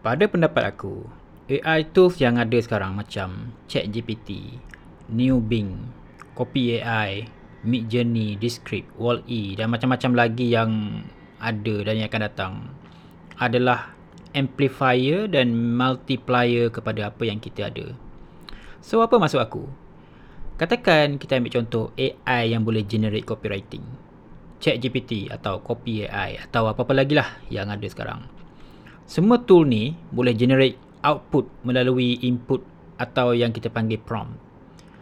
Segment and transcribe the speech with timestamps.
[0.00, 1.04] Pada pendapat aku,
[1.52, 4.56] AI tools yang ada sekarang macam ChatGPT,
[5.12, 5.92] New Bing,
[6.32, 7.28] Copy AI,
[7.68, 11.04] Midjourney, Descript, Wall-E dan macam-macam lagi yang
[11.36, 12.52] ada dan yang akan datang
[13.36, 13.92] adalah
[14.32, 17.92] amplifier dan multiplier kepada apa yang kita ada.
[18.80, 19.68] So apa maksud aku?
[20.56, 23.84] Katakan kita ambil contoh AI yang boleh generate copywriting.
[24.64, 28.39] ChatGPT atau Copy AI atau apa-apa lagi lah yang ada sekarang.
[29.10, 32.62] Semua tool ni boleh generate output melalui input
[32.94, 34.38] atau yang kita panggil prompt.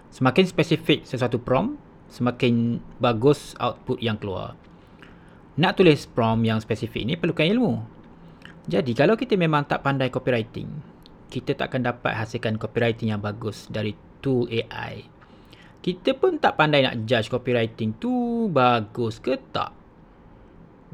[0.08, 1.76] Semakin spesifik sesuatu prompt,
[2.08, 4.56] semakin bagus output yang keluar.
[5.60, 7.84] Nak tulis prompt yang spesifik ni perlukan ilmu.
[8.64, 10.72] Jadi kalau kita memang tak pandai copywriting,
[11.28, 13.92] kita tak akan dapat hasilkan copywriting yang bagus dari
[14.24, 15.04] tool AI.
[15.84, 19.76] Kita pun tak pandai nak judge copywriting tu bagus ke tak.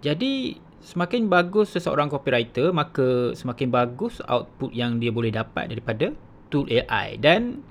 [0.02, 6.12] Jadi semakin bagus seseorang copywriter maka semakin bagus output yang dia boleh dapat daripada
[6.52, 7.64] tool AI dan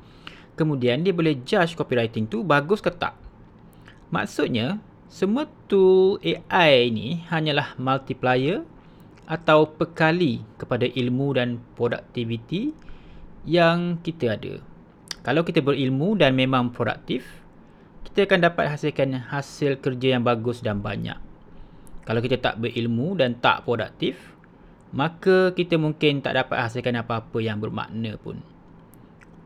[0.58, 3.14] kemudian dia boleh judge copywriting tu bagus ke tak.
[4.10, 4.82] Maksudnya
[5.14, 8.66] semua tool AI ini hanyalah multiplier
[9.30, 12.74] atau pekali kepada ilmu dan produktiviti
[13.46, 14.58] yang kita ada.
[15.24, 17.24] Kalau kita berilmu dan memang produktif,
[18.04, 21.16] kita akan dapat hasilkan hasil kerja yang bagus dan banyak.
[22.04, 24.36] Kalau kita tak berilmu dan tak produktif,
[24.94, 28.44] maka kita mungkin tak dapat hasilkan apa-apa yang bermakna pun.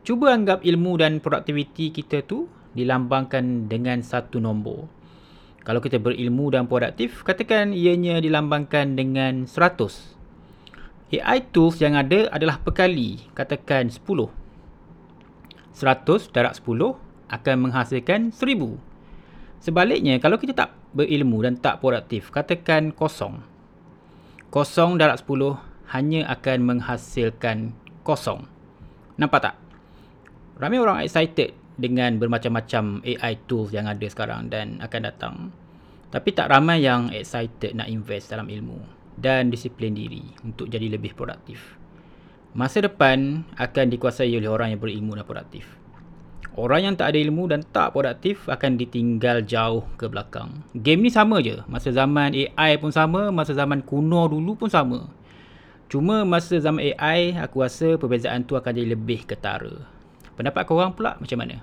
[0.02, 4.88] Cuba anggap ilmu dan produktiviti kita tu dilambangkan dengan satu nombor.
[5.64, 10.16] Kalau kita berilmu dan produktif, katakan ianya dilambangkan dengan 100.
[11.08, 14.32] AI tools yang ada adalah perkali, katakan 10.
[15.72, 16.96] 100 darab 10
[17.28, 18.80] akan menghasilkan 1000.
[19.60, 23.40] Sebaliknya, kalau kita tak berilmu dan tak produktif, katakan kosong.
[24.48, 28.44] Kosong darab 10 hanya akan menghasilkan kosong.
[29.20, 29.56] Nampak tak?
[30.56, 35.34] Ramai orang excited dengan bermacam-macam AI tools yang ada sekarang dan akan datang.
[36.08, 38.80] Tapi tak ramai yang excited nak invest dalam ilmu
[39.14, 41.76] dan disiplin diri untuk jadi lebih produktif.
[42.56, 45.68] Masa depan akan dikuasai oleh orang yang berilmu dan produktif.
[46.58, 50.66] Orang yang tak ada ilmu dan tak produktif akan ditinggal jauh ke belakang.
[50.74, 51.62] Game ni sama je.
[51.70, 55.06] Masa zaman AI pun sama, masa zaman kuno dulu pun sama.
[55.86, 59.86] Cuma masa zaman AI, aku rasa perbezaan tu akan jadi lebih ketara.
[60.34, 61.62] Pendapat korang pula macam mana?